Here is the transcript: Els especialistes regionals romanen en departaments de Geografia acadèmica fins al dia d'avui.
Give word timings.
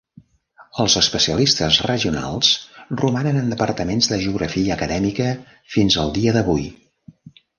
Els 0.83 0.93
especialistes 1.01 1.75
regionals 1.89 2.49
romanen 3.03 3.37
en 3.43 3.53
departaments 3.53 4.09
de 4.13 4.19
Geografia 4.23 4.73
acadèmica 4.77 5.29
fins 5.75 5.99
al 6.05 6.15
dia 6.19 6.33
d'avui. 6.39 6.67